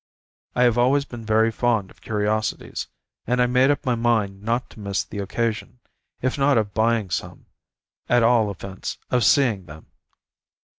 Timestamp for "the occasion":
5.03-5.77